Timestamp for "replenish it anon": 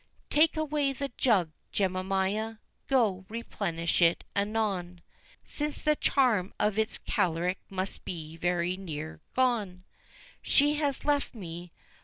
3.29-5.01